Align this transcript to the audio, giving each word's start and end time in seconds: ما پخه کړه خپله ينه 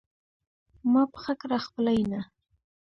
ما 0.91 1.03
پخه 1.13 1.33
کړه 1.41 1.57
خپله 1.65 1.91
ينه 2.01 2.21